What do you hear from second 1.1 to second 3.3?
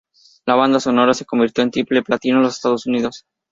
se convirtió en triple platino en los Estados Unidos.